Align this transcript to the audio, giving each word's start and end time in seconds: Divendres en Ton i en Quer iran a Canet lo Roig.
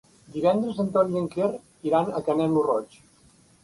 Divendres 0.37 0.79
en 0.85 0.89
Ton 0.95 1.13
i 1.13 1.21
en 1.23 1.29
Quer 1.37 1.51
iran 1.93 2.11
a 2.19 2.27
Canet 2.31 2.53
lo 2.59 2.69
Roig. 2.73 3.03